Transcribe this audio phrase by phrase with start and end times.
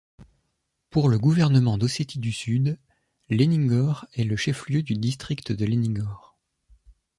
[0.89, 2.79] Pour le gouvernement d'Ossétie du Sud,
[3.29, 6.39] Leningor est le chef-lieu du district de Leningor.